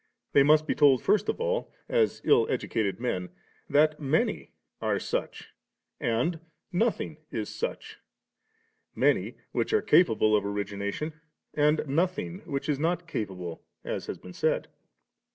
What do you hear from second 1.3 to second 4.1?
all, as ill educated men, that